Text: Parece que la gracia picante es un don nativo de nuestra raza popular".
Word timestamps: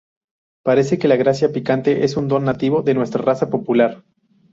Parece 0.63 0.97
que 0.97 1.07
la 1.07 1.15
gracia 1.15 1.51
picante 1.51 2.03
es 2.05 2.17
un 2.17 2.27
don 2.27 2.43
nativo 2.43 2.81
de 2.81 2.95
nuestra 2.95 3.21
raza 3.21 3.51
popular". 3.51 4.03